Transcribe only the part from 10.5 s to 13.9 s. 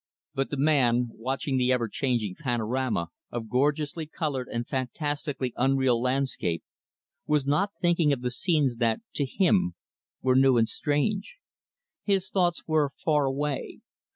and strange. His thoughts were far away.